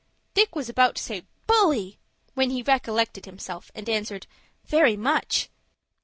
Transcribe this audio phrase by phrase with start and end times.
[0.33, 1.99] Dick was about to say "Bully,"
[2.33, 4.25] when he recollected himself, and answered,
[4.65, 5.47] "Very much."